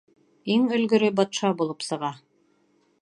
[0.53, 2.11] Иң өлгөрө батша булып сыға.